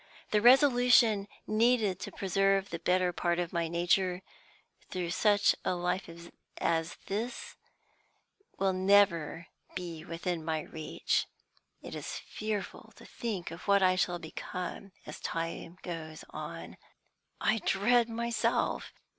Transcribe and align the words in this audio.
The 0.31 0.41
resolution 0.41 1.27
needed 1.45 1.99
to 1.99 2.11
preserve 2.11 2.71
the 2.71 2.79
better 2.79 3.13
part 3.13 3.37
of 3.37 3.53
my 3.53 3.67
nature 3.67 4.23
through 4.89 5.11
such 5.11 5.53
a 5.63 5.75
life 5.75 6.09
as 6.57 6.95
this, 7.05 7.55
will 8.57 8.73
never 8.73 9.45
be 9.75 10.03
within 10.03 10.43
my 10.43 10.61
reach. 10.61 11.27
It 11.83 11.93
is 11.93 12.17
fearful 12.17 12.91
to 12.95 13.05
think 13.05 13.51
of 13.51 13.67
what 13.67 13.83
I 13.83 13.95
shall 13.95 14.17
become 14.17 14.91
as 15.05 15.19
time 15.19 15.77
goes 15.83 16.25
on. 16.31 16.77
I 17.39 17.59
dread 17.63 18.09
myself! 18.09 18.91